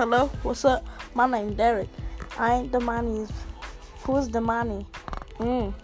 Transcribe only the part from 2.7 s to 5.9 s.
the money. Who's the money? Mm.